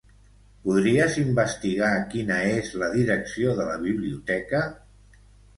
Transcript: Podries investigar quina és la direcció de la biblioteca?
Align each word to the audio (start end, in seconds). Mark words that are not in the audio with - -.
Podries 0.61 1.17
investigar 1.23 1.91
quina 2.15 2.39
és 2.53 2.73
la 2.85 2.91
direcció 2.97 3.55
de 3.61 3.69
la 3.71 3.79
biblioteca? 3.87 4.65